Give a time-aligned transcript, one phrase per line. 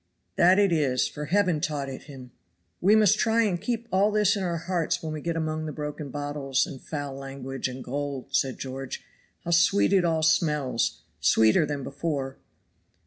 [0.35, 2.31] "That it is, for Heaven taught it him.
[2.81, 5.71] We must try and keep all this in our hearts when we get among the
[5.71, 9.03] broken bottles, and foul language, and gold," says George.
[9.45, 12.39] "How sweet it all smells, sweeter than before."